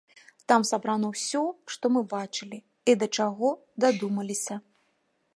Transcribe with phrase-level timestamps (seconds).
[0.51, 1.41] Там сабрана ўсё,
[1.73, 2.59] што мы бачылі,
[2.93, 3.51] і да чаго
[3.85, 4.57] дадумаліся.